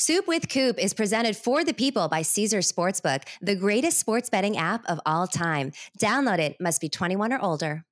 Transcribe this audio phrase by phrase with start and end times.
[0.00, 4.56] Soup with Coop is presented for the people by Caesar Sportsbook, the greatest sports betting
[4.56, 5.72] app of all time.
[5.98, 7.84] Download it, must be 21 or older.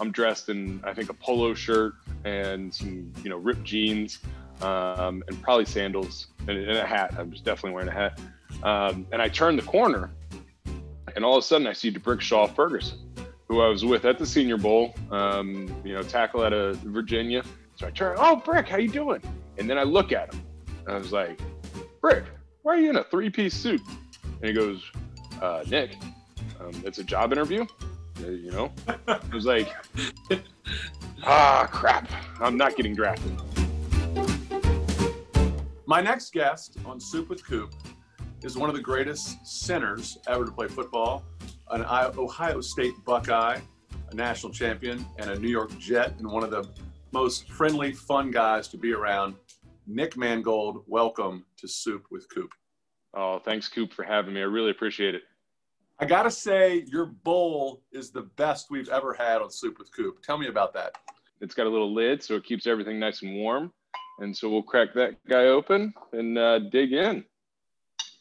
[0.00, 4.18] I'm dressed in, I think, a polo shirt and some, you know, ripped jeans
[4.62, 7.14] um, and probably sandals and, and, a hat.
[7.16, 8.20] I'm just definitely wearing a hat.
[8.64, 10.10] Um, and I turn the corner
[11.14, 12.98] and all of a sudden I see D'Brickashaw Ferguson,
[13.46, 17.44] who I was with at the Senior Bowl, um, you know, tackle out of Virginia.
[17.76, 19.22] So I turn, oh, Brick, how you doing?
[19.56, 20.42] And then I look at him
[20.86, 21.40] I was like,
[22.00, 22.24] Brick,
[22.62, 23.80] why are you in a three piece suit?
[24.24, 24.90] And he goes,
[25.40, 25.96] uh, Nick,
[26.60, 27.66] um, it's a job interview.
[28.22, 28.72] Uh, you know,
[29.08, 29.72] I was like,
[31.24, 32.10] ah, crap,
[32.40, 33.32] I'm not getting drafted.
[35.86, 37.74] My next guest on Soup with Coop
[38.42, 41.24] is one of the greatest centers ever to play football,
[41.70, 43.58] an Ohio State Buckeye,
[44.10, 46.68] a national champion, and a New York Jet, and one of the
[47.12, 49.34] most friendly, fun guys to be around.
[49.86, 52.50] Nick Mangold, welcome to Soup with Coop.
[53.12, 54.40] Oh, thanks, Coop, for having me.
[54.40, 55.22] I really appreciate it.
[56.00, 59.94] I got to say, your bowl is the best we've ever had on Soup with
[59.94, 60.22] Coop.
[60.22, 60.96] Tell me about that.
[61.40, 63.72] It's got a little lid, so it keeps everything nice and warm.
[64.20, 67.24] And so we'll crack that guy open and uh, dig in.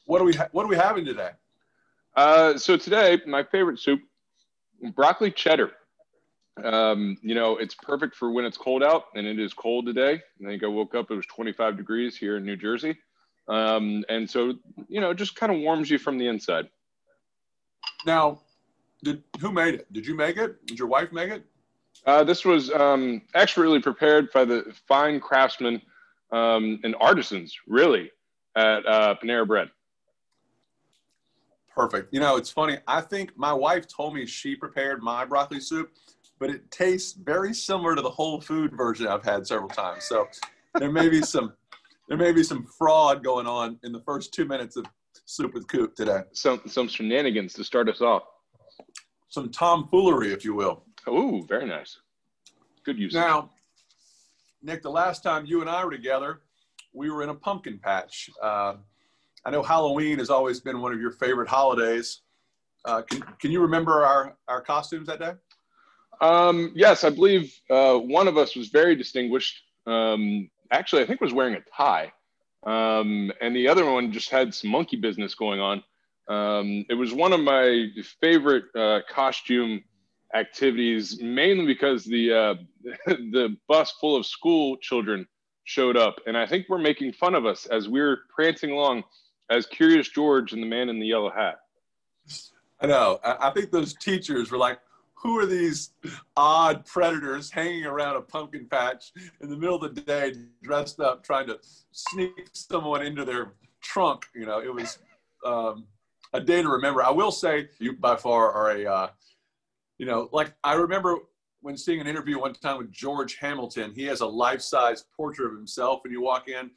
[0.05, 1.29] What are we ha- What are we having today?
[2.15, 4.01] Uh, so today, my favorite soup,
[4.95, 5.71] broccoli cheddar.
[6.61, 10.21] Um, you know, it's perfect for when it's cold out, and it is cold today.
[10.41, 12.95] I think I woke up; it was 25 degrees here in New Jersey,
[13.47, 14.53] um, and so
[14.87, 16.69] you know, it just kind of warms you from the inside.
[18.05, 18.41] Now,
[19.03, 19.91] did who made it?
[19.93, 20.63] Did you make it?
[20.67, 21.43] Did your wife make it?
[22.05, 25.81] Uh, this was um, expertly prepared by the fine craftsmen
[26.31, 28.11] um, and artisans, really,
[28.55, 29.69] at uh, Panera Bread.
[31.73, 32.13] Perfect.
[32.13, 32.77] You know, it's funny.
[32.87, 35.91] I think my wife told me she prepared my broccoli soup
[36.39, 40.05] but it tastes very similar to the whole food version I've had several times.
[40.05, 40.27] So
[40.75, 41.53] there may be some
[42.09, 44.85] there may be some fraud going on in the first two minutes of
[45.25, 46.21] soup with coop today.
[46.33, 48.23] Some some shenanigans to start us off.
[49.29, 50.83] Some tomfoolery, if you will.
[51.07, 51.97] Oh, very nice.
[52.85, 53.13] Good use.
[53.13, 53.49] Now,
[54.61, 56.41] Nick, the last time you and I were together,
[56.93, 58.29] we were in a pumpkin patch.
[58.41, 58.75] Uh,
[59.45, 62.21] I know Halloween has always been one of your favorite holidays.
[62.85, 65.33] Uh, can, can you remember our, our costumes that day?
[66.21, 69.61] Um, yes, I believe uh, one of us was very distinguished.
[69.85, 72.11] Um, actually, I think was wearing a tie,
[72.65, 75.83] um, and the other one just had some monkey business going on.
[76.27, 77.87] Um, it was one of my
[78.21, 79.83] favorite uh, costume
[80.33, 82.55] activities, mainly because the uh,
[83.07, 85.27] the bus full of school children
[85.65, 89.03] showed up, and I think we're making fun of us as we're prancing along
[89.49, 91.59] as Curious George and the man in the yellow hat.
[92.81, 93.19] I know.
[93.23, 94.79] I think those teachers were like,
[95.23, 95.91] who are these
[96.35, 101.23] odd predators hanging around a pumpkin patch in the middle of the day, dressed up,
[101.23, 101.57] trying to
[101.91, 104.25] sneak someone into their trunk?
[104.35, 104.99] You know, it was
[105.45, 105.85] um,
[106.33, 107.01] a day to remember.
[107.01, 109.07] I will say, you by far are a, uh,
[109.97, 111.19] you know, like I remember
[111.61, 113.93] when seeing an interview one time with George Hamilton.
[113.95, 116.69] He has a life-size portrait of himself, and you walk in.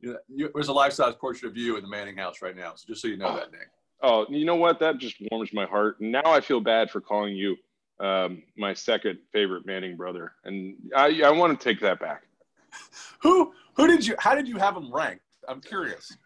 [0.00, 2.72] You know, there's a life-size portrait of you in the Manning house right now.
[2.74, 3.68] So just so you know that, Nick.
[4.02, 4.80] Oh, you know what?
[4.80, 6.00] That just warms my heart.
[6.00, 7.54] Now I feel bad for calling you
[8.00, 12.22] um, my second favorite Manning brother, and I, I want to take that back.
[13.20, 14.14] who who did you?
[14.18, 15.22] How did you have him ranked?
[15.48, 16.16] I'm curious.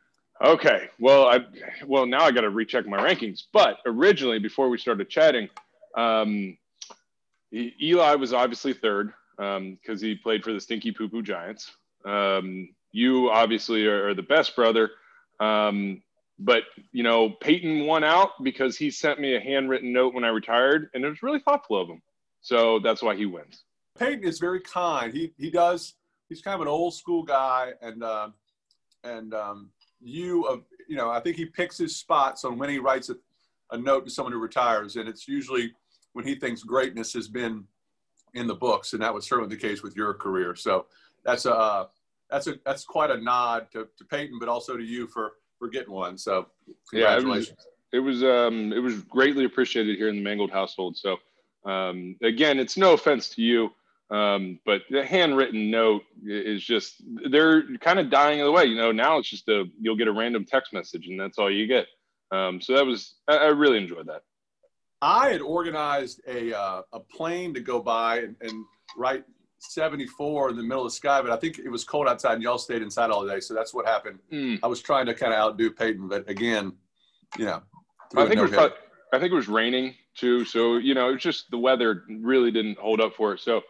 [0.42, 1.40] Okay, well, I
[1.86, 3.44] well now I got to recheck my rankings.
[3.52, 5.48] But originally, before we started chatting,
[5.96, 6.56] um,
[7.52, 11.72] Eli was obviously third because um, he played for the Stinky Poo Poo Giants.
[12.04, 14.90] Um, you obviously are, are, the best brother.
[15.40, 16.02] Um,
[16.38, 20.28] but you know peyton won out because he sent me a handwritten note when i
[20.28, 22.02] retired and it was really thoughtful of him.
[22.40, 23.64] So that's why he wins.
[23.98, 25.14] Peyton is very kind.
[25.14, 25.94] He he does
[26.28, 28.28] he's kind of an old school guy and uh,
[29.04, 30.56] and um, you uh,
[30.88, 33.16] you know i think he picks his spots on when he writes a,
[33.70, 35.72] a note to someone who retires and it's usually
[36.12, 37.64] when he thinks greatness has been
[38.34, 40.54] in the books and that was certainly the case with your career.
[40.54, 40.86] So
[41.24, 41.86] that's a uh,
[42.30, 45.68] that's a that's quite a nod to, to peyton but also to you for for
[45.68, 46.18] getting one.
[46.18, 46.46] So
[46.90, 47.48] congratulations.
[47.92, 50.96] Yeah, it was it was, um, it was greatly appreciated here in the Mangold household.
[50.96, 51.18] So
[51.64, 53.70] um, again, it's no offense to you,
[54.10, 58.64] um, but the handwritten note is just they're kind of dying of the way.
[58.64, 61.50] You know, now it's just a you'll get a random text message and that's all
[61.50, 61.86] you get.
[62.30, 64.22] Um, so that was I, I, really enjoyed that.
[65.00, 68.64] I had organized a uh, a plane to go by and, and
[68.96, 69.24] write
[69.70, 72.42] 74 in the middle of the sky, but I think it was cold outside and
[72.42, 73.40] y'all stayed inside all day.
[73.40, 74.18] So that's what happened.
[74.32, 74.60] Mm.
[74.62, 76.72] I was trying to kind of outdo Peyton, but again,
[77.38, 77.62] you know,
[78.16, 78.76] I think, no it was probably,
[79.12, 80.44] I think it was raining too.
[80.44, 83.40] So, you know, it's just the weather really didn't hold up for it.
[83.40, 83.62] So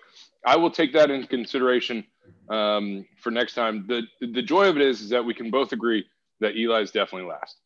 [0.44, 2.05] I will take that into consideration
[2.49, 3.87] um, for next time.
[3.87, 6.05] The the joy of it is is that we can both agree
[6.40, 7.56] that Eli's definitely last.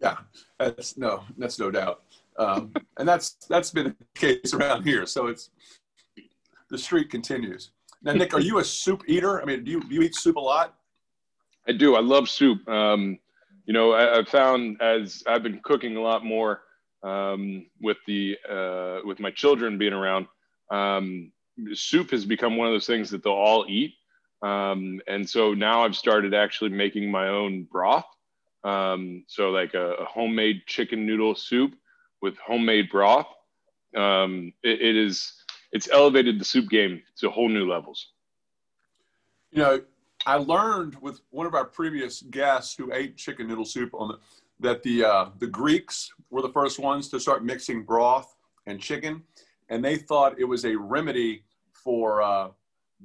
[0.00, 0.16] Yeah,
[0.58, 2.02] that's no, that's no doubt,
[2.38, 5.06] um, and that's that's been the case around here.
[5.06, 5.50] So it's
[6.68, 7.70] the streak continues.
[8.02, 9.40] Now, Nick, are you a soup eater?
[9.40, 10.74] I mean, do you do you eat soup a lot?
[11.68, 11.96] I do.
[11.96, 12.66] I love soup.
[12.68, 13.18] Um,
[13.64, 16.62] you know, I, have found as I've been cooking a lot more
[17.02, 20.26] um, with the uh, with my children being around,
[20.70, 21.32] um,
[21.72, 23.94] soup has become one of those things that they'll all eat.
[24.42, 28.06] Um, and so now I've started actually making my own broth.
[28.64, 31.74] Um, so like a, a, homemade chicken noodle soup
[32.20, 33.28] with homemade broth.
[33.96, 35.32] Um, it, it is
[35.76, 38.08] it's elevated the soup game to whole new levels.
[39.52, 39.82] You know,
[40.24, 44.18] I learned with one of our previous guests who ate chicken noodle soup on the
[44.58, 48.34] that the uh, the Greeks were the first ones to start mixing broth
[48.64, 49.22] and chicken,
[49.68, 52.48] and they thought it was a remedy for uh,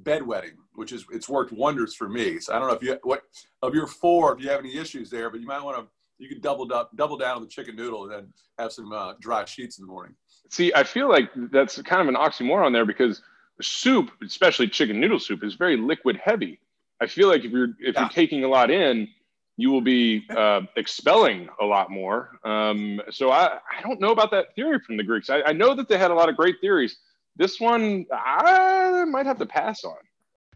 [0.02, 2.38] bedwetting, which is it's worked wonders for me.
[2.38, 3.24] So I don't know if you what
[3.60, 5.86] of your four if you have any issues there, but you might want to
[6.18, 9.12] you could double up double down on the chicken noodle and then have some uh,
[9.20, 10.14] dry sheets in the morning.
[10.52, 13.22] See, I feel like that's kind of an oxymoron there because
[13.62, 16.60] soup, especially chicken noodle soup, is very liquid heavy.
[17.00, 18.02] I feel like if you're if yeah.
[18.02, 19.08] you're taking a lot in,
[19.56, 22.38] you will be uh, expelling a lot more.
[22.44, 25.30] Um, so I, I don't know about that theory from the Greeks.
[25.30, 26.98] I, I know that they had a lot of great theories.
[27.34, 29.96] This one I might have to pass on.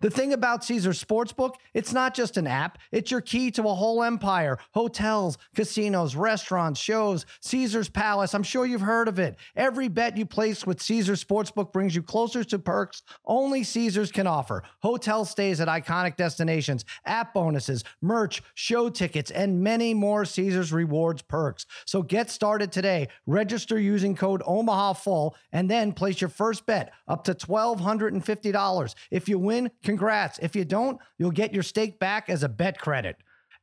[0.00, 3.74] The thing about Caesar Sportsbook, it's not just an app, it's your key to a
[3.74, 4.58] whole empire.
[4.72, 8.34] Hotels, casinos, restaurants, shows, Caesar's Palace.
[8.34, 9.36] I'm sure you've heard of it.
[9.54, 14.26] Every bet you place with Caesar Sportsbook brings you closer to perks only Caesars can
[14.26, 14.62] offer.
[14.80, 21.22] Hotel stays at iconic destinations, app bonuses, merch, show tickets, and many more Caesars rewards
[21.22, 21.66] perks.
[21.86, 23.08] So get started today.
[23.26, 28.94] Register using code OMAHA and then place your first bet up to $1,250.
[29.10, 30.40] If you win, Congrats.
[30.40, 33.16] If you don't, you'll get your stake back as a bet credit.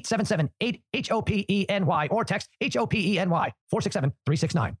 [0.00, 3.30] 877 8 H O P E N Y or text H O P E N
[3.30, 4.76] Y 467 369.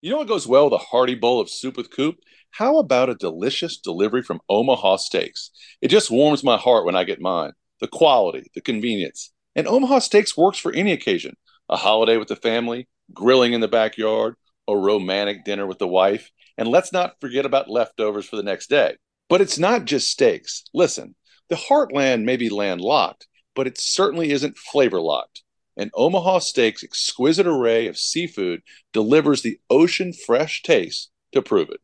[0.00, 2.16] You know what goes well with a hearty bowl of soup with Coop?
[2.50, 5.50] How about a delicious delivery from Omaha Steaks?
[5.80, 7.52] It just warms my heart when I get mine.
[7.80, 9.32] The quality, the convenience.
[9.54, 11.36] And Omaha Steaks works for any occasion
[11.68, 14.34] a holiday with the family, grilling in the backyard,
[14.68, 16.30] a romantic dinner with the wife.
[16.58, 18.96] And let's not forget about leftovers for the next day.
[19.28, 20.64] But it's not just steaks.
[20.74, 21.14] Listen,
[21.48, 25.42] the heartland may be landlocked but it certainly isn't flavor locked.
[25.76, 28.62] And Omaha Steaks' exquisite array of seafood
[28.92, 31.80] delivers the ocean fresh taste to prove it.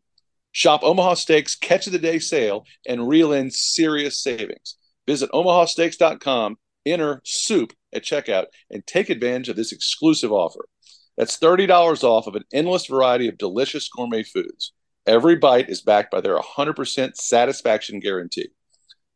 [0.53, 4.77] Shop Omaha Steaks Catch of the Day sale and reel in serious savings.
[5.07, 10.69] Visit omahasteaks.com, enter soup at checkout, and take advantage of this exclusive offer.
[11.17, 14.73] That's $30 off of an endless variety of delicious gourmet foods.
[15.07, 18.49] Every bite is backed by their 100% satisfaction guarantee.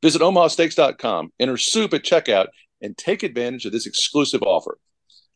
[0.03, 2.49] Visit omahasteaks.com, enter soup at checkout,
[2.81, 4.79] and take advantage of this exclusive offer.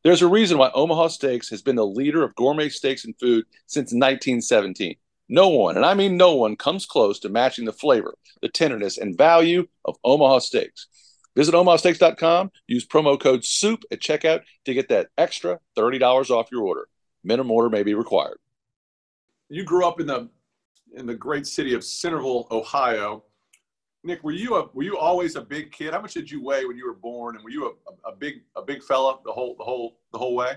[0.03, 3.45] There's a reason why Omaha Steaks has been the leader of gourmet steaks and food
[3.67, 4.97] since 1917.
[5.29, 8.99] No one, and I mean no one, comes close to matching the flavor, the tenderness,
[8.99, 10.87] and value of Omaha Steaks.
[11.35, 16.63] Visit omahasteaks.com, use promo code SOUP at checkout to get that extra $30 off your
[16.63, 16.89] order.
[17.25, 18.39] Minimum order may be required.
[19.49, 20.29] You grew up in the
[20.95, 23.25] in the great city of Centerville, Ohio.
[24.07, 25.93] Nick, were you a were you always a big kid?
[25.93, 28.43] How much did you weigh when you were born, and were you a, a, big
[28.55, 30.57] a big fella the whole the whole the whole way?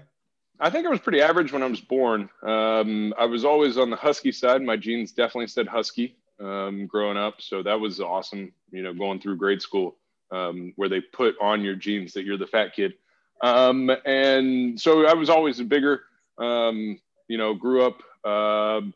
[0.60, 2.29] I think I was pretty average when I was born.
[2.44, 4.62] Um, I was always on the husky side.
[4.62, 8.53] My genes definitely said husky um, growing up, so that was awesome.
[8.72, 9.98] You know, going through grade school
[10.32, 12.94] um, where they put on your genes that you're the fat kid,
[13.41, 16.03] um, and so I was always a bigger.
[16.38, 18.94] Um, you know, grew up um,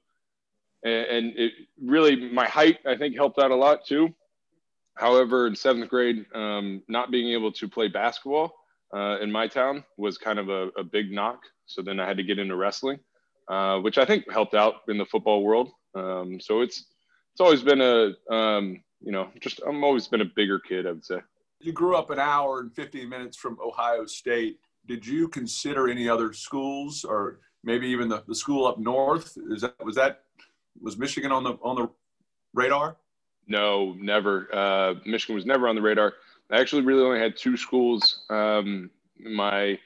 [0.84, 4.14] and it really my height I think helped out a lot too.
[4.96, 8.54] However, in seventh grade, um, not being able to play basketball
[8.94, 11.42] uh, in my town was kind of a, a, big knock.
[11.66, 13.00] So then I had to get into wrestling,
[13.48, 15.72] uh, which I think helped out in the football world.
[15.96, 16.86] Um, so it's
[17.32, 20.86] it's always been a um, you know just I'm always been a bigger kid.
[20.86, 21.20] I would say.
[21.60, 24.60] You grew up an hour and 15 minutes from Ohio State.
[24.86, 29.38] Did you consider any other schools, or maybe even the, the school up north?
[29.50, 30.24] Is that was that
[30.80, 31.90] was Michigan on the on the
[32.54, 32.98] radar?
[33.48, 34.48] No, never.
[34.54, 36.14] Uh, Michigan was never on the radar.
[36.52, 38.26] I actually really only had two schools.
[38.30, 39.80] Um, my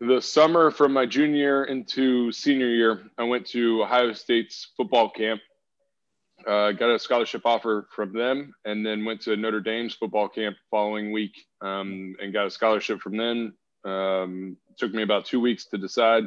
[0.00, 5.40] the summer from my junior into senior year, I went to Ohio State's football camp.
[6.46, 10.56] Uh, got a scholarship offer from them, and then went to Notre Dame's football camp
[10.70, 13.54] following week, um, and got a scholarship from them.
[13.84, 16.24] Um, took me about two weeks to decide.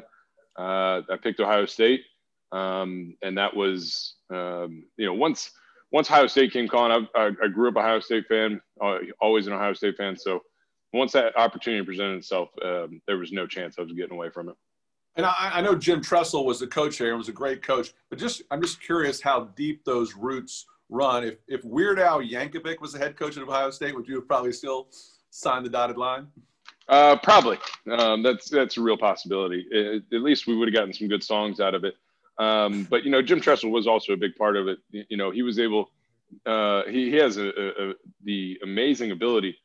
[0.60, 2.04] Uh, I picked Ohio State,
[2.52, 5.52] um, and that was um, you know once
[5.92, 9.54] once Ohio State came calling, I, I, grew up Ohio State fan, uh, always an
[9.54, 10.18] Ohio State fan.
[10.18, 10.42] So
[10.94, 14.50] once that opportunity presented itself, um, there was no chance I was getting away from
[14.50, 14.56] it.
[15.16, 17.94] And I, I, know Jim Tressel was the coach here and was a great coach,
[18.10, 21.26] but just I'm just curious how deep those roots run.
[21.26, 24.28] If if Weird Al Yankovic was the head coach at Ohio State, would you have
[24.28, 24.88] probably still
[25.30, 26.28] signed the dotted line?
[26.88, 27.58] Uh, probably.
[27.92, 29.66] Um, that's that's a real possibility.
[29.70, 31.96] It, at least we would have gotten some good songs out of it.
[32.42, 34.80] Um, but you know, Jim Tressel was also a big part of it.
[34.92, 35.92] You know, he was able.
[36.44, 37.94] Uh, he, he has a, a, a,
[38.24, 39.56] the amazing ability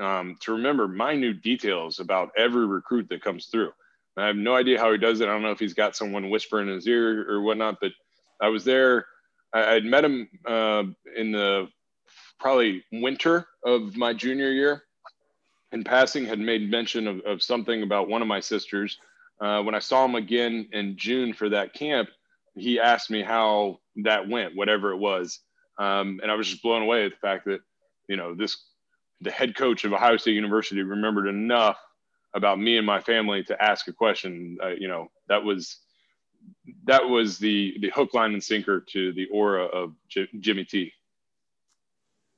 [0.00, 3.72] um, to remember minute details about every recruit that comes through.
[4.16, 5.28] I have no idea how he does it.
[5.28, 7.76] I don't know if he's got someone whispering in his ear or whatnot.
[7.80, 7.92] But
[8.40, 9.04] I was there.
[9.52, 10.84] I, would met him uh,
[11.16, 11.68] in the
[12.40, 14.84] probably winter of my junior year.
[15.72, 18.98] In passing, had made mention of, of something about one of my sisters
[19.40, 22.08] uh, when I saw him again in June for that camp,
[22.54, 25.40] he asked me how that went, whatever it was.
[25.78, 27.60] Um, and I was just blown away at the fact that,
[28.08, 28.56] you know, this,
[29.20, 31.78] the head coach of Ohio State University remembered enough
[32.34, 34.56] about me and my family to ask a question.
[34.62, 35.78] Uh, you know, that was,
[36.84, 40.92] that was the, the hook, line and sinker to the aura of J- Jimmy T.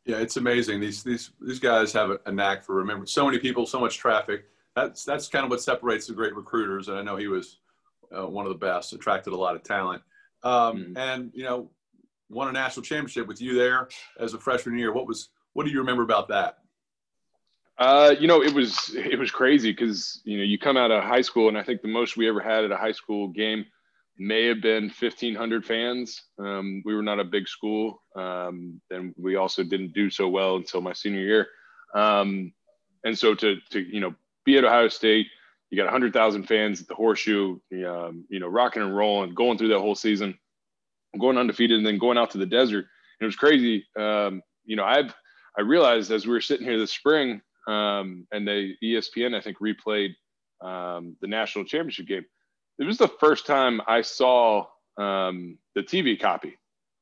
[0.06, 0.80] Yeah, it's amazing.
[0.80, 3.98] These, these, these guys have a, a knack for remembering so many people, so much
[3.98, 4.44] traffic
[4.76, 6.88] that's that's kind of what separates the great recruiters.
[6.88, 7.58] And I know he was
[8.16, 10.02] uh, one of the best, attracted a lot of talent.
[10.44, 10.96] Um, mm-hmm.
[10.96, 11.70] And you know,
[12.28, 13.88] won a national championship with you there
[14.20, 14.92] as a freshman year.
[14.92, 16.58] What was what do you remember about that?
[17.78, 21.02] Uh, you know, it was it was crazy because you know you come out of
[21.02, 23.64] high school, and I think the most we ever had at a high school game
[24.18, 26.22] may have been 1,500 fans.
[26.38, 30.56] Um, we were not a big school, um, and we also didn't do so well
[30.56, 31.48] until my senior year.
[31.94, 32.52] Um,
[33.04, 34.14] and so to to you know
[34.46, 35.26] be at Ohio State.
[35.70, 39.68] You got 100,000 fans at the Horseshoe, um, you know, rocking and rolling, going through
[39.68, 40.38] that whole season,
[41.18, 42.86] going undefeated, and then going out to the desert.
[43.18, 43.84] And it was crazy.
[43.98, 45.14] Um, you know, I've
[45.58, 49.58] I realized as we were sitting here this spring, um, and the ESPN I think
[49.58, 50.14] replayed
[50.62, 52.24] um, the national championship game.
[52.78, 54.66] It was the first time I saw
[54.98, 56.56] um, the TV copy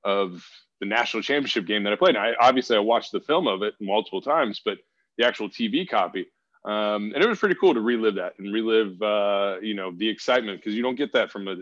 [0.04, 0.44] of
[0.80, 2.16] the national championship game that I played.
[2.16, 4.78] And I, obviously, I watched the film of it multiple times, but
[5.18, 6.26] the actual TV copy.
[6.64, 10.08] Um, and it was pretty cool to relive that and relive, uh, you know, the
[10.08, 11.56] excitement because you don't get that from a,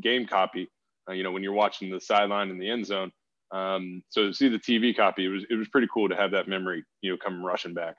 [0.00, 0.68] game copy,
[1.08, 3.12] uh, you know, when you're watching the sideline in the end zone.
[3.52, 6.32] Um, so to see the TV copy, it was it was pretty cool to have
[6.32, 7.98] that memory, you know, come rushing back.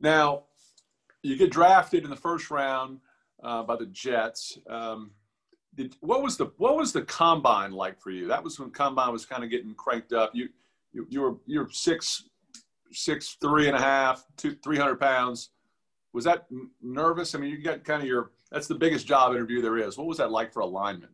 [0.00, 0.44] Now,
[1.22, 3.00] you get drafted in the first round
[3.42, 4.58] uh, by the Jets.
[4.68, 5.12] Um,
[5.74, 8.26] did, what was the what was the combine like for you?
[8.26, 10.32] That was when combine was kind of getting cranked up.
[10.34, 10.48] You
[10.92, 12.24] you, you were you were six
[12.92, 15.50] six three and a half, two three hundred pounds.
[16.12, 16.46] Was that
[16.82, 17.34] nervous?
[17.34, 19.98] I mean, you got kind of your that's the biggest job interview there is.
[19.98, 21.10] What was that like for a lineman?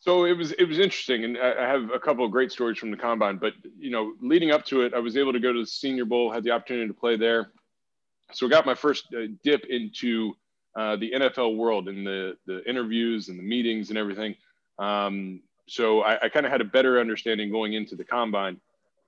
[0.00, 2.90] So it was it was interesting, and I have a couple of great stories from
[2.90, 3.36] the combine.
[3.36, 6.04] But you know, leading up to it, I was able to go to the Senior
[6.04, 7.50] Bowl, had the opportunity to play there.
[8.32, 10.34] So I got my first uh, dip into
[10.76, 14.36] uh, the NFL world and the the interviews and the meetings and everything.
[14.78, 18.60] Um, so I, I kind of had a better understanding going into the combine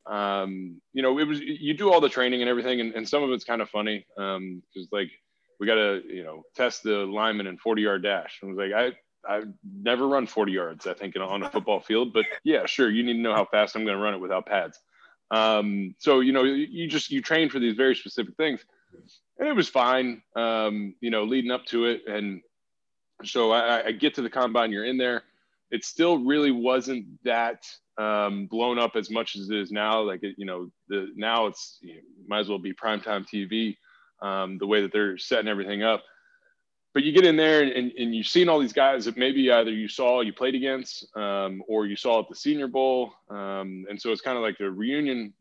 [0.07, 3.23] um, you know, it was you do all the training and everything, and, and some
[3.23, 5.11] of it's kind of funny Um, because um, like
[5.59, 8.39] we got to you know test the lineman in 40 yard dash.
[8.43, 8.97] And I was like, I
[9.29, 13.03] I've never run 40 yards, I think, on a football field, but yeah, sure, you
[13.03, 14.79] need to know how fast I'm going to run it without pads.
[15.31, 18.65] Um, so you know, you just you train for these very specific things,
[19.39, 20.23] and it was fine.
[20.35, 22.41] Um, you know, leading up to it, and
[23.23, 24.73] so I, I get to the combine.
[24.73, 25.23] You're in there.
[25.71, 27.65] It still really wasn't that
[28.01, 30.01] um, blown up as much as it is now.
[30.01, 33.77] Like it, you know, the now it's you know, might as well be primetime TV.
[34.23, 36.03] Um, the way that they're setting everything up.
[36.93, 39.51] But you get in there and, and, and, you've seen all these guys that maybe
[39.51, 43.87] either you saw you played against um, or you saw at the Senior Bowl, um,
[43.89, 45.33] and so it's kind of like a reunion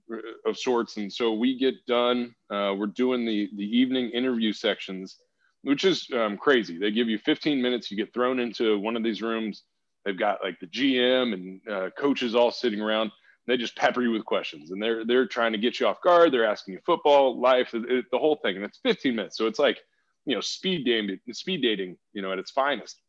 [0.46, 0.96] of sorts.
[0.96, 2.36] And so we get done.
[2.52, 5.18] Uh, we're doing the the evening interview sections,
[5.64, 6.78] which is um, crazy.
[6.78, 7.90] They give you 15 minutes.
[7.90, 9.64] You get thrown into one of these rooms
[10.10, 13.12] They've got like the GM and uh, coaches all sitting around.
[13.46, 16.34] They just pepper you with questions, and they're they're trying to get you off guard.
[16.34, 19.38] They're asking you football, life, the whole thing, and it's 15 minutes.
[19.38, 19.78] So it's like
[20.26, 23.00] you know speed dating, speed dating, you know, at its finest.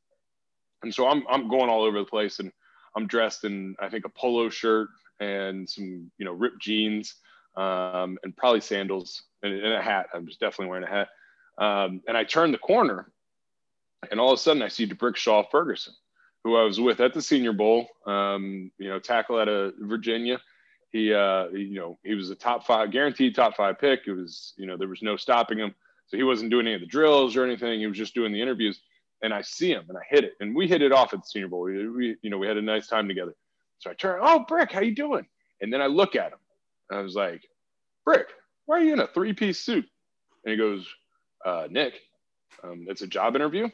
[0.83, 2.53] And so I'm I'm going all over the place, and
[2.95, 4.89] I'm dressed in I think a polo shirt
[5.21, 7.15] and some you know ripped jeans
[7.57, 10.09] um, and probably sandals and, and, a hat.
[10.13, 11.09] I'm just definitely wearing a hat.
[11.57, 13.11] Um, and I turn the corner,
[14.11, 15.95] and all of a sudden I see D'Brickashaw Ferguson,
[16.45, 17.89] who I was with at the Senior Bowl.
[18.07, 20.41] Um, you know, tackle out of Virginia.
[20.93, 24.01] He, uh, you know, he was a top five, guaranteed top five pick.
[24.07, 25.75] It was, you know, there was no stopping him.
[26.09, 27.79] So he wasn't doing any of the drills or anything.
[27.79, 28.81] He was just doing the interviews.
[29.23, 30.33] And I see him and I hit it.
[30.41, 31.61] And we hit it off at the Senior Bowl.
[31.61, 33.35] We, we you know, we had a nice time together.
[33.79, 35.27] So I turn, oh, Brick, how you doing?
[35.61, 36.39] And then I look at him.
[36.89, 37.43] And I was like,
[38.05, 38.29] Brick,
[38.67, 39.87] why are you in a three-piece suit?
[40.45, 40.89] And he goes,
[41.45, 42.01] uh, Nick,
[42.65, 43.69] um, it's a job interview.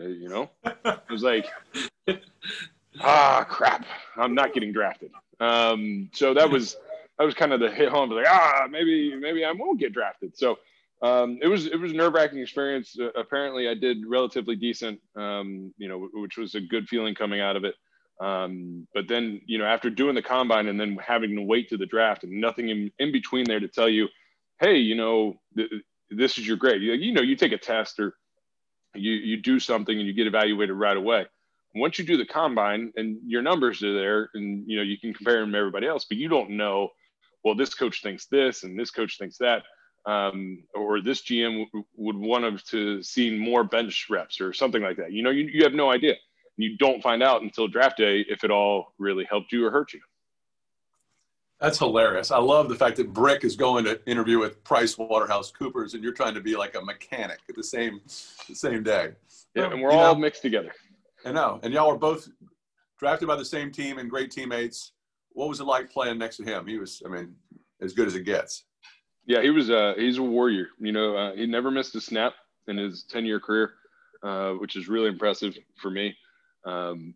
[0.00, 0.50] Uh, you know,
[0.84, 1.46] I was like,
[3.00, 3.84] ah, crap,
[4.16, 5.10] I'm not getting drafted.
[5.40, 6.76] Um, so that was
[7.18, 8.10] that was kind of the hit home.
[8.10, 10.36] Like, ah, maybe maybe I won't get drafted.
[10.36, 10.58] So
[11.02, 12.96] um, it was it was a nerve wracking experience.
[12.98, 15.00] Uh, apparently, I did relatively decent.
[15.16, 17.74] Um, you know, which was a good feeling coming out of it.
[18.20, 21.76] Um, but then, you know, after doing the combine and then having to wait to
[21.76, 24.08] the draft and nothing in, in between there to tell you,
[24.60, 25.70] hey, you know, th-
[26.10, 26.80] this is your grade.
[26.80, 28.14] You, you know, you take a test or
[28.94, 31.26] you, you do something and you get evaluated right away.
[31.74, 35.12] Once you do the combine and your numbers are there and, you know, you can
[35.12, 36.88] compare them to everybody else, but you don't know,
[37.42, 39.62] well, this coach thinks this and this coach thinks that.
[40.06, 44.82] Um, or this GM w- would want to, to see more bench reps or something
[44.82, 45.12] like that.
[45.12, 46.16] You know, you, you have no idea
[46.56, 49.92] you don't find out until draft day if it all really helped you or hurt
[49.92, 50.00] you.
[51.60, 52.30] That's hilarious.
[52.30, 56.02] I love the fact that Brick is going to interview with Price Waterhouse Coopers, and
[56.02, 58.00] you're trying to be like a mechanic at the same
[58.48, 59.12] the same day.
[59.54, 60.72] Yeah, and we're you all know, mixed together.
[61.24, 62.28] I know, and y'all were both
[62.98, 64.92] drafted by the same team and great teammates.
[65.32, 66.66] What was it like playing next to him?
[66.66, 67.34] He was, I mean,
[67.80, 68.64] as good as it gets.
[69.26, 69.70] Yeah, he was.
[69.70, 70.68] Uh, he's a warrior.
[70.78, 72.34] You know, uh, he never missed a snap
[72.68, 73.74] in his ten year career,
[74.22, 76.14] uh, which is really impressive for me.
[76.64, 77.14] Um,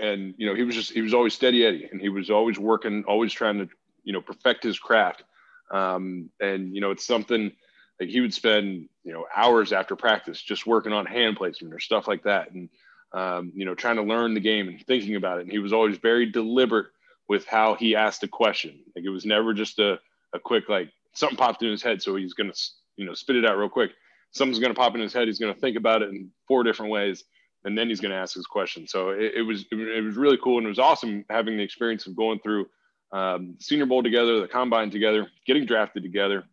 [0.00, 2.58] and you know, he was just he was always steady Eddie, and he was always
[2.58, 3.68] working, always trying to
[4.02, 5.22] you know perfect his craft.
[5.70, 7.52] Um, and you know, it's something
[8.00, 11.80] like he would spend you know hours after practice just working on hand placement or
[11.80, 12.68] stuff like that, and
[13.12, 15.42] um, you know, trying to learn the game and thinking about it.
[15.42, 16.86] And he was always very deliberate
[17.28, 18.80] with how he asked a question.
[18.94, 19.98] Like it was never just a
[20.34, 22.52] a quick like something popped in his head, so he's gonna
[22.96, 23.92] you know spit it out real quick.
[24.32, 25.26] Something's gonna pop in his head.
[25.26, 27.24] He's gonna think about it in four different ways
[27.64, 28.86] and then he's going to ask his question.
[28.86, 32.06] So it, it, was it was really cool and it was awesome having the experience
[32.06, 32.68] of going through
[33.12, 36.44] um, Senior Bowl together, the Combine together, getting drafted together,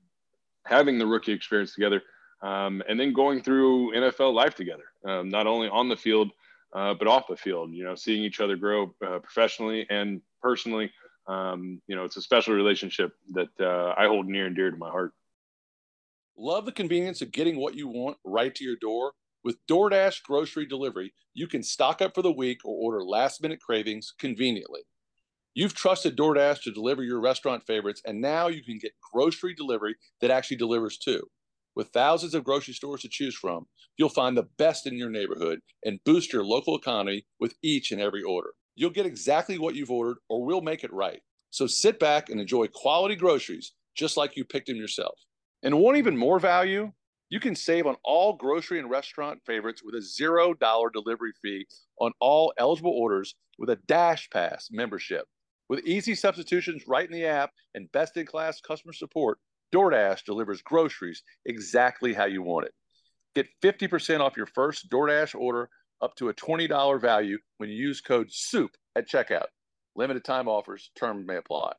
[0.65, 2.01] having the rookie experience together,
[2.41, 6.31] um, and then going through NFL life together, um, not only on the field
[6.75, 7.71] uh, but off the field.
[7.73, 10.91] You know, seeing each other grow uh, professionally and personally.
[11.27, 14.77] Um, you know, it's a special relationship that uh, I hold near and dear to
[14.77, 15.13] my heart.
[16.37, 19.13] Love the convenience of getting what you want right to your door
[19.45, 23.61] with DoorDash grocery delivery, you can stock up for the week or order last minute
[23.61, 24.81] cravings conveniently.
[25.53, 29.95] You've trusted DoorDash to deliver your restaurant favorites, and now you can get grocery delivery
[30.19, 31.21] that actually delivers too.
[31.75, 33.65] With thousands of grocery stores to choose from,
[33.97, 37.99] you'll find the best in your neighborhood and boost your local economy with each and
[37.99, 38.51] every order.
[38.75, 41.21] You'll get exactly what you've ordered, or we'll make it right.
[41.49, 45.17] So sit back and enjoy quality groceries just like you picked them yourself.
[45.63, 46.91] And want even more value?
[47.29, 50.57] You can save on all grocery and restaurant favorites with a $0
[50.93, 51.65] delivery fee
[51.99, 55.25] on all eligible orders with a Dash Pass membership.
[55.67, 59.39] With easy substitutions right in the app and best in class customer support,
[59.73, 62.73] DoorDash delivers groceries exactly how you want it.
[63.35, 65.69] Get 50% off your first DoorDash order
[66.01, 69.47] up to a $20 value when you use code SOUP at checkout.
[69.95, 71.73] Limited time offers, terms may apply.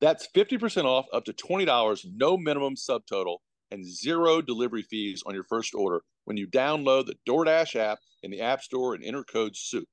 [0.00, 3.38] That's 50% off up to $20, no minimum subtotal
[3.70, 8.30] and zero delivery fees on your first order when you download the DoorDash app in
[8.30, 9.84] the App Store and enter code SOUP.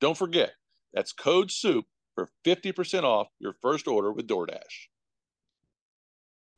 [0.00, 0.52] Don't forget,
[0.92, 4.88] that's code SOUP for 50% off your first order with DoorDash.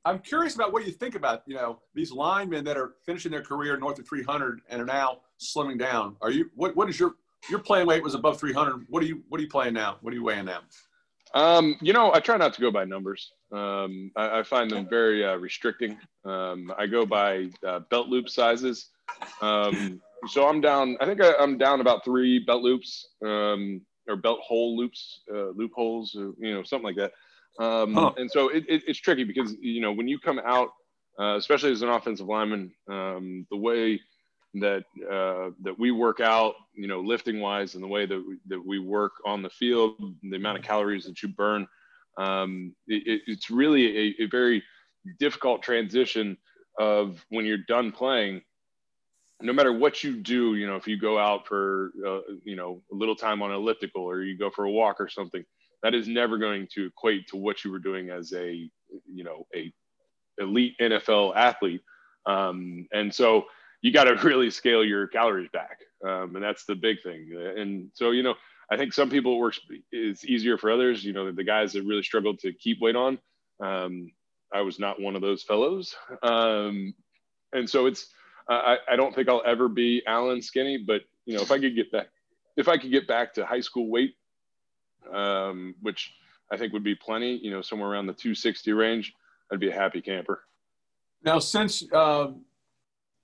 [0.06, 3.42] I'm curious about what you think about, you know, these linemen that are finishing their
[3.42, 6.14] career north of 300 and are now slimming down.
[6.22, 7.16] Are you what what is your
[7.50, 8.86] your playing weight was above 300.
[8.88, 9.96] What are you what are you playing now?
[10.00, 10.60] What are you weighing now?
[11.34, 13.32] Um, you know, I try not to go by numbers.
[13.52, 15.98] Um, I, I, find them very uh, restricting.
[16.24, 18.90] Um, I go by uh, belt loop sizes.
[19.42, 20.96] Um, so I'm down.
[21.00, 25.48] I think I, am down about three belt loops um, or belt hole loops, uh,
[25.50, 27.12] loopholes, you know, something like that.
[27.58, 28.12] Um, huh.
[28.16, 30.70] And so it, it, it's tricky because you know when you come out,
[31.18, 34.00] uh, especially as an offensive lineman, um, the way
[34.54, 38.36] that uh, that we work out, you know, lifting wise, and the way that we,
[38.48, 41.66] that we work on the field, the amount of calories that you burn,
[42.18, 44.62] um, it, it's really a, a, very
[45.18, 46.36] difficult transition
[46.78, 48.42] of when you're done playing.
[49.42, 52.82] No matter what you do, you know, if you go out for uh, you know
[52.90, 55.44] a little time on elliptical or you go for a walk or something,
[55.86, 58.68] that is never going to equate to what you were doing as a
[59.06, 59.72] you know a
[60.38, 61.80] elite NFL athlete.
[62.26, 63.44] Um, and so
[63.82, 67.30] you got to really scale your calories back, um, and that's the big thing.
[67.56, 68.34] And so you know,
[68.68, 69.60] I think some people it works
[69.92, 71.04] is easier for others.
[71.04, 73.18] You know, the guys that really struggled to keep weight on.
[73.60, 74.10] Um,
[74.52, 75.94] I was not one of those fellows,
[76.24, 76.94] um,
[77.52, 78.08] and so it's.
[78.48, 81.74] I, I don't think I'll ever be Alan skinny, but you know, if I could
[81.74, 82.06] get back,
[82.56, 84.14] if I could get back to high school weight,
[85.12, 86.12] um, which
[86.50, 89.14] I think would be plenty, you know, somewhere around the 260 range,
[89.52, 90.42] I'd be a happy camper.
[91.24, 92.42] Now, since um,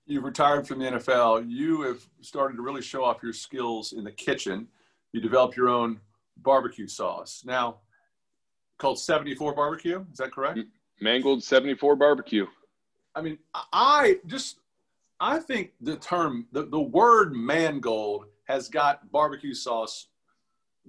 [0.05, 4.03] you've retired from the NFL, you have started to really show off your skills in
[4.03, 4.67] the kitchen.
[5.13, 5.99] You developed your own
[6.37, 7.43] barbecue sauce.
[7.45, 7.77] Now,
[8.77, 10.05] called 74 Barbecue.
[10.11, 10.59] Is that correct?
[10.99, 12.45] Mangold 74 Barbecue.
[13.15, 13.37] I mean,
[13.71, 14.57] I just,
[15.19, 20.07] I think the term, the, the word mangold has got barbecue sauce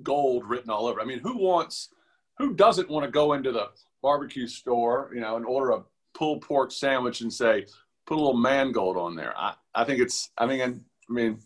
[0.03, 1.01] gold written all over.
[1.01, 1.91] I mean, who wants,
[2.39, 3.69] who doesn't want to go into the
[4.03, 7.67] barbecue store, you know, and order a pulled pork sandwich and say,
[8.07, 9.35] put a little mangold on there.
[9.37, 11.39] I, I think it's, I mean, I mean,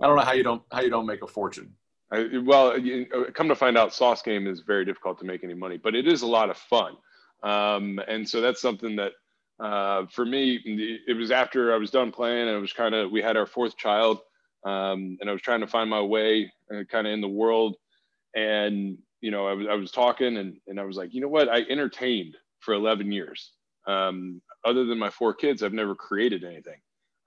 [0.00, 1.72] I don't know how you don't, how you don't make a fortune.
[2.10, 5.44] I, well, you, uh, come to find out, sauce game is very difficult to make
[5.44, 6.96] any money, but it is a lot of fun.
[7.42, 9.12] Um, and so that's something that,
[9.60, 13.10] uh, for me, it was after I was done playing and it was kind of,
[13.10, 14.20] we had our fourth child
[14.64, 17.76] um, and I was trying to find my way uh, kind of in the world.
[18.34, 21.28] And, you know, I was, I was talking and, and I was like, you know
[21.28, 23.52] what, I entertained for 11 years.
[23.86, 26.80] Um, other than my four kids, I've never created anything.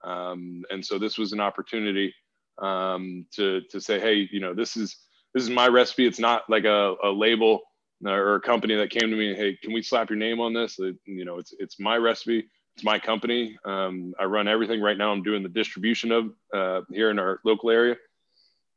[0.04, 2.14] Um, and so this was an opportunity
[2.60, 4.96] um, to, to say, hey, you know, this is,
[5.34, 6.06] this is my recipe.
[6.06, 7.60] It's not like a, a label
[8.04, 10.78] or a company that came to me, hey, can we slap your name on this?
[10.78, 13.58] You know, it's, it's my recipe it's my company.
[13.64, 15.12] Um, I run everything right now.
[15.12, 17.96] I'm doing the distribution of uh, here in our local area.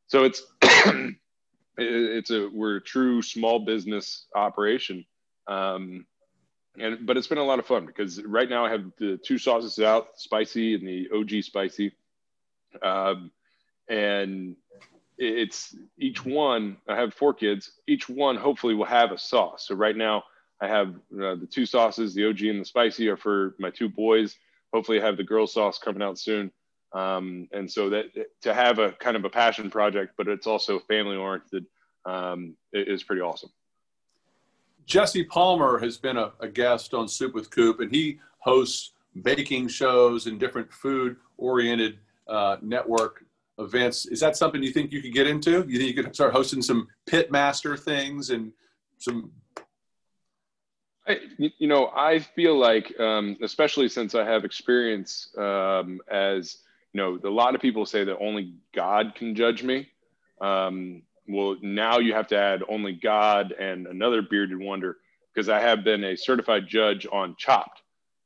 [0.08, 0.43] So it's
[1.77, 5.05] it's a we're a true small business operation,
[5.47, 6.05] um,
[6.77, 9.38] and but it's been a lot of fun because right now I have the two
[9.38, 11.93] sauces out, spicy and the OG spicy,
[12.84, 13.31] um,
[13.88, 14.55] and
[15.17, 16.77] it's each one.
[16.88, 17.71] I have four kids.
[17.88, 19.67] Each one hopefully will have a sauce.
[19.67, 20.25] So right now
[20.61, 23.89] I have uh, the two sauces, the OG and the spicy, are for my two
[23.89, 24.37] boys.
[24.73, 26.51] Hopefully, I have the girl sauce coming out soon.
[26.93, 28.05] Um, and so that
[28.41, 31.65] to have a kind of a passion project, but it's also family oriented,
[32.05, 33.49] um, is pretty awesome.
[34.85, 38.91] Jesse Palmer has been a, a, guest on Soup with Coop, and he hosts
[39.23, 43.25] baking shows and different food oriented uh, network
[43.57, 44.05] events.
[44.05, 45.65] Is that something you think you could get into?
[45.67, 48.51] You think you could start hosting some pit master things and
[48.99, 49.31] some
[51.07, 56.57] I, you know, I feel like, um, especially since I have experience um, as,
[56.93, 59.89] you know, a lot of people say that only God can judge me.
[60.41, 64.97] Um, well, now you have to add only God and another bearded wonder
[65.33, 67.81] because I have been a certified judge on Chopped.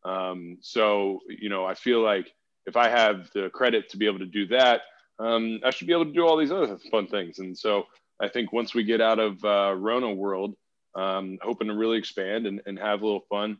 [0.06, 2.34] Um, so, you know, I feel like
[2.66, 4.82] if I have the credit to be able to do that,
[5.20, 7.40] um, I should be able to do all these other fun things.
[7.40, 7.88] And so
[8.22, 10.56] I think once we get out of uh, Rona world,
[10.96, 13.58] um, hoping to really expand and, and have a little fun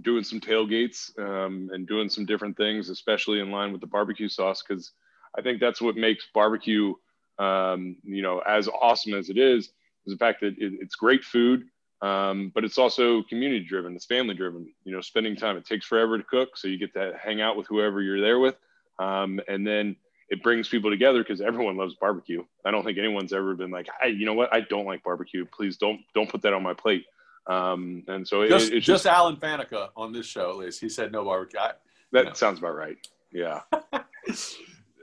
[0.00, 4.28] doing some tailgates um, and doing some different things, especially in line with the barbecue
[4.28, 4.92] sauce, because
[5.36, 6.94] I think that's what makes barbecue,
[7.38, 9.66] um, you know, as awesome as it is,
[10.06, 11.64] is the fact that it, it's great food,
[12.00, 13.94] um, but it's also community driven.
[13.94, 14.72] It's family driven.
[14.84, 15.56] You know, spending time.
[15.56, 18.38] It takes forever to cook, so you get to hang out with whoever you're there
[18.38, 18.56] with,
[18.98, 19.96] um, and then
[20.32, 22.42] it brings people together because everyone loves barbecue.
[22.64, 24.52] I don't think anyone's ever been like, "Hey, you know what?
[24.52, 25.44] I don't like barbecue.
[25.44, 27.04] Please don't don't put that on my plate."
[27.46, 30.88] Um, and so just, it, just, just Alan Faneca on this show, at least he
[30.88, 31.60] said no barbecue.
[31.60, 31.72] I,
[32.12, 32.96] that sounds about right.
[33.30, 33.60] Yeah.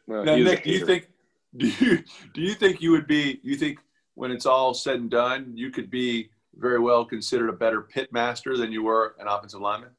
[0.08, 1.10] well, now, Nick, do you think
[1.56, 3.40] do you do you think you would be?
[3.44, 3.78] You think
[4.16, 8.12] when it's all said and done, you could be very well considered a better pit
[8.12, 9.92] master than you were an offensive lineman?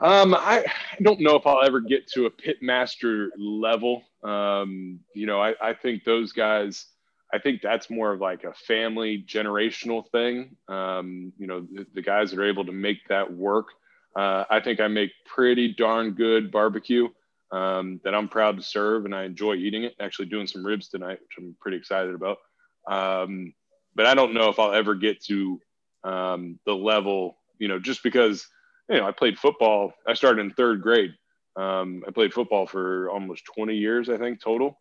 [0.00, 4.02] Um, I, I don't know if I'll ever get to a pit master level.
[4.22, 6.86] Um, you know, I, I think those guys,
[7.32, 10.56] I think that's more of like a family generational thing.
[10.68, 13.68] Um, you know, the, the, guys that are able to make that work.
[14.14, 17.08] Uh, I think I make pretty darn good barbecue
[17.52, 19.94] um, that I'm proud to serve and I enjoy eating it.
[20.00, 22.38] Actually, doing some ribs tonight, which I'm pretty excited about.
[22.86, 23.54] Um,
[23.94, 25.60] but I don't know if I'll ever get to
[26.04, 28.46] um, the level, you know, just because
[28.88, 29.92] you know, I played football.
[30.06, 31.12] I started in third grade.
[31.56, 34.78] Um, I played football for almost 20 years, I think, total,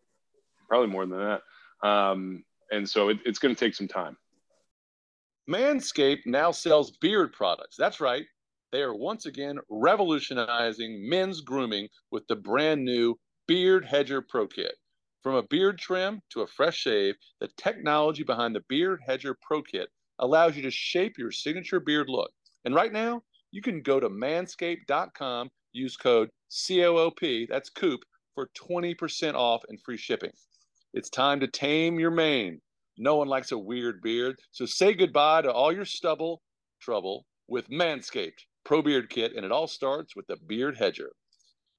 [0.67, 1.87] probably more than that.
[1.87, 4.17] Um, and so it, it's going to take some time.
[5.49, 7.75] Manscaped now sells beard products.
[7.77, 8.25] That's right.
[8.71, 14.73] They are once again revolutionizing men's grooming with the brand new Beard Hedger Pro Kit.
[15.23, 19.61] From a beard trim to a fresh shave, the technology behind the Beard Hedger Pro
[19.61, 19.89] Kit
[20.19, 22.31] allows you to shape your signature beard look.
[22.65, 23.21] And right now,
[23.55, 26.29] you can go to manscaped.com, use code
[26.67, 28.01] COOP, that's COOP,
[28.33, 30.33] for 20% off and free shipping.
[30.93, 32.59] It's time to tame your mane.
[32.97, 34.35] No one likes a weird beard.
[34.51, 36.41] So say goodbye to all your stubble
[36.81, 41.13] trouble with Manscaped Pro Beard Kit, and it all starts with the Beard Hedger.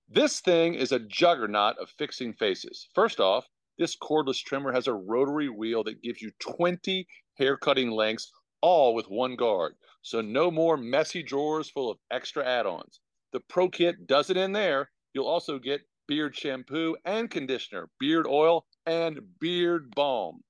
[0.09, 2.89] This thing is a juggernaut of fixing faces.
[2.95, 3.45] First off,
[3.77, 8.95] this cordless trimmer has a rotary wheel that gives you 20 hair cutting lengths, all
[8.95, 9.75] with one guard.
[10.07, 13.01] So no more messy drawers full of extra add-ons.
[13.33, 14.89] The Pro Kit does it in there.
[15.13, 20.45] You'll also get beard shampoo and conditioner, beard oil, and beard balm.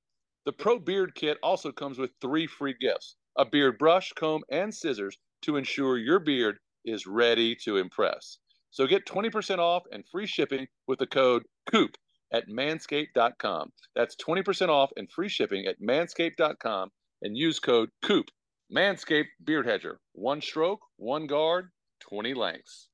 [0.45, 4.75] The Pro Beard Kit also comes with three free gifts a beard brush, comb, and
[4.75, 8.37] scissors to ensure your beard is ready to impress.
[8.71, 11.97] So get 20% off and free shipping with the code COOP
[12.31, 13.73] at manscaped.com.
[13.95, 16.91] That's 20% off and free shipping at manscaped.com
[17.23, 18.27] and use code COOP.
[18.73, 20.01] Manscaped Beard Hedger.
[20.13, 22.89] One stroke, one guard, 20 lengths.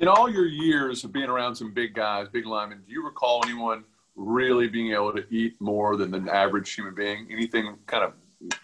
[0.00, 3.42] In all your years of being around some big guys, big linemen, do you recall
[3.44, 7.28] anyone really being able to eat more than the average human being?
[7.30, 8.14] Anything kind of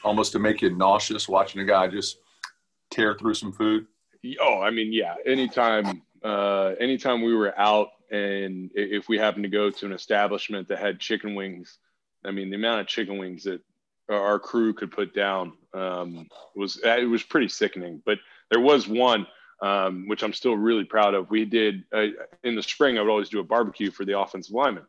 [0.04, 2.18] almost to make you nauseous watching a guy just
[2.90, 3.87] tear through some food?
[4.40, 5.14] Oh, I mean, yeah.
[5.26, 10.66] Anytime, uh, anytime we were out, and if we happened to go to an establishment
[10.68, 11.78] that had chicken wings,
[12.24, 13.61] I mean, the amount of chicken wings that
[14.09, 18.03] our crew could put down um, was it was pretty sickening.
[18.05, 18.18] But
[18.51, 19.27] there was one
[19.61, 21.31] um, which I'm still really proud of.
[21.31, 22.07] We did uh,
[22.44, 22.99] in the spring.
[22.99, 24.87] I would always do a barbecue for the offensive linemen,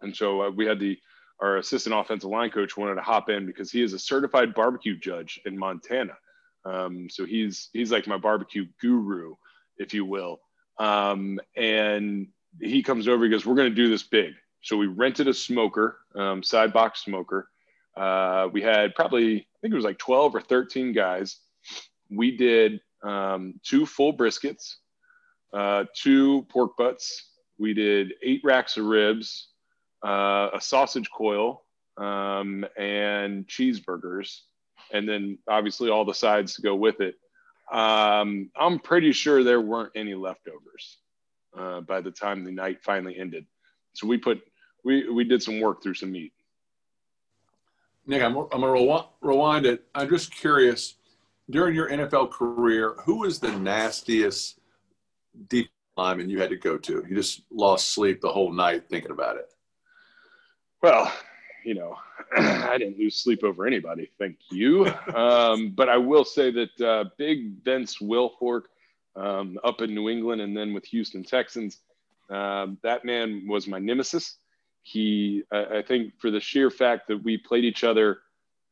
[0.00, 0.98] and so uh, we had the
[1.40, 4.96] our assistant offensive line coach wanted to hop in because he is a certified barbecue
[4.96, 6.16] judge in Montana.
[6.64, 9.34] Um, so he's he's like my barbecue guru,
[9.76, 10.40] if you will.
[10.78, 12.28] Um, and
[12.60, 13.24] he comes over.
[13.24, 16.72] He goes, "We're going to do this big." So we rented a smoker, um, side
[16.72, 17.50] box smoker.
[17.96, 21.38] Uh, we had probably I think it was like 12 or 13 guys.
[22.10, 24.76] We did um, two full briskets,
[25.52, 27.30] uh, two pork butts.
[27.58, 29.48] We did eight racks of ribs,
[30.04, 31.64] uh, a sausage coil,
[31.96, 34.40] um, and cheeseburgers,
[34.92, 37.14] and then obviously all the sides to go with it.
[37.72, 40.98] Um, I'm pretty sure there weren't any leftovers
[41.56, 43.46] uh, by the time the night finally ended.
[43.94, 44.42] So we put
[44.84, 46.33] we we did some work through some meat.
[48.06, 49.84] Nick, I'm, I'm gonna rewind it.
[49.94, 50.94] I'm just curious
[51.50, 54.58] during your NFL career, who was the nastiest
[55.48, 57.04] deep lineman you had to go to?
[57.08, 59.52] You just lost sleep the whole night thinking about it.
[60.82, 61.12] Well,
[61.64, 61.96] you know,
[62.36, 64.10] I didn't lose sleep over anybody.
[64.18, 64.92] Thank you.
[65.14, 68.62] Um, but I will say that uh, Big Vince Wilfork
[69.14, 71.80] um, up in New England and then with Houston Texans,
[72.30, 74.38] um, that man was my nemesis.
[74.84, 78.20] He, I, I think, for the sheer fact that we played each other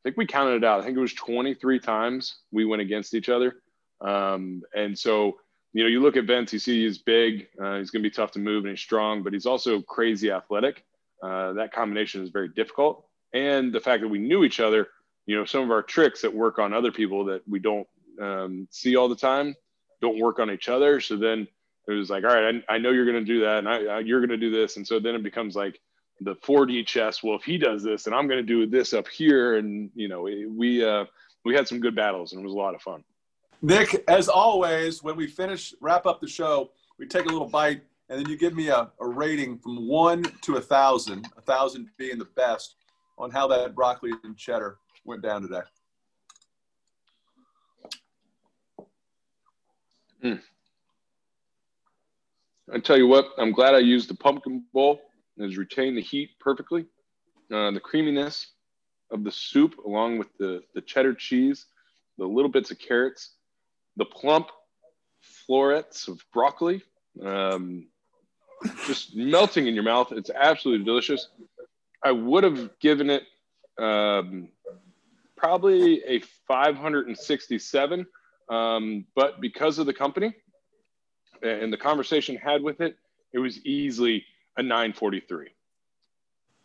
[0.03, 0.81] I think we counted it out.
[0.81, 3.63] I think it was 23 times we went against each other.
[4.01, 5.39] Um, and so,
[5.73, 8.11] you know, you look at Vince, you see he's big, uh, he's going to be
[8.11, 10.85] tough to move and he's strong, but he's also crazy athletic.
[11.23, 13.07] Uh, that combination is very difficult.
[13.33, 14.89] And the fact that we knew each other,
[15.27, 17.87] you know, some of our tricks that work on other people that we don't
[18.21, 19.55] um, see all the time
[20.01, 21.01] don't work on each other.
[21.01, 21.47] So then
[21.87, 23.85] it was like, all right, I, I know you're going to do that, and I,
[23.85, 25.81] I, you're going to do this, and so then it becomes like,
[26.25, 27.23] the 4D chess.
[27.23, 30.09] Well, if he does this, and I'm going to do this up here, and you
[30.09, 31.05] know, we uh,
[31.45, 33.05] we had some good battles, and it was a lot of fun.
[33.63, 37.83] Nick, as always, when we finish wrap up the show, we take a little bite,
[38.09, 41.89] and then you give me a, a rating from one to a thousand, a thousand
[41.97, 42.77] being the best,
[43.19, 45.61] on how that broccoli and cheddar went down today.
[50.25, 50.41] Mm.
[52.73, 55.01] I tell you what, I'm glad I used the pumpkin bowl
[55.43, 56.87] has retained the heat perfectly.
[57.53, 58.53] Uh, the creaminess
[59.11, 61.67] of the soup, along with the, the cheddar cheese,
[62.19, 63.35] the little bits of carrots,
[63.97, 64.49] the plump
[65.21, 66.83] florets of broccoli,
[67.25, 67.87] um,
[68.87, 70.13] just melting in your mouth.
[70.13, 71.29] It's absolutely delicious.
[72.03, 73.25] I would have given it
[73.79, 74.49] um,
[75.37, 78.07] probably a 567,
[78.49, 80.35] um, but because of the company
[81.43, 82.97] and the conversation had with it,
[83.33, 84.25] it was easily
[84.57, 85.49] a 943.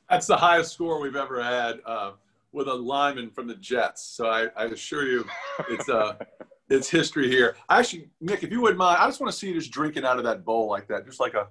[0.09, 2.11] That's the highest score we've ever had uh,
[2.51, 4.03] with a lineman from the Jets.
[4.03, 5.25] So I, I assure you,
[5.69, 6.15] it's uh,
[6.69, 7.55] it's history here.
[7.69, 10.17] Actually, Nick, if you wouldn't mind, I just want to see you just drinking out
[10.17, 11.47] of that bowl like that, just like a.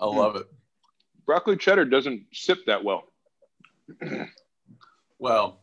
[0.00, 0.46] I love it.
[1.26, 3.04] Broccoli cheddar doesn't sip that well.
[5.18, 5.60] well,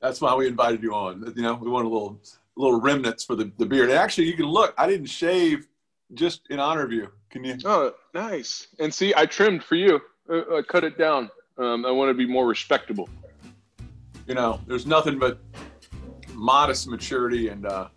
[0.00, 1.32] that's why we invited you on.
[1.36, 2.20] You know, we want a little
[2.56, 3.90] little remnants for the, the beard.
[3.90, 4.74] And actually, you can look.
[4.78, 5.66] I didn't shave
[6.14, 7.10] just in honor of you.
[7.30, 7.56] Can you?
[7.64, 8.68] Oh, nice.
[8.78, 10.00] And see, I trimmed for you.
[10.28, 11.30] Uh, I cut it down.
[11.58, 13.08] Um, I want to be more respectable.
[14.26, 15.38] You know, there's nothing but
[16.32, 17.88] modest maturity and uh,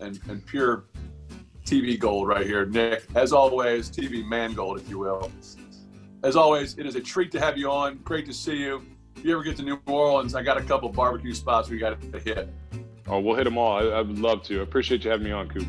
[0.00, 0.84] and and pure
[1.64, 3.06] TV gold right here, Nick.
[3.14, 5.30] As always, TV man gold, if you will.
[6.24, 7.98] As always, it is a treat to have you on.
[7.98, 8.84] Great to see you.
[9.16, 12.00] If you ever get to New Orleans, I got a couple barbecue spots we got
[12.00, 12.48] to hit.
[13.08, 13.78] Oh, we'll hit them all.
[13.78, 14.60] I, I would love to.
[14.60, 15.66] I appreciate you having me on, Coop.